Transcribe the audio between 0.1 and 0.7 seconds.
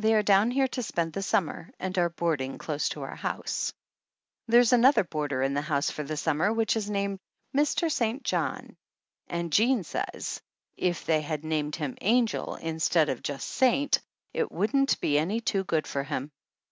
are down here